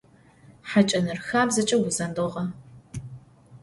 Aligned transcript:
Хьакӏэныр 0.69 1.19
хабзэкӏэ 1.27 1.77
узэндыгъэ. 1.85 2.43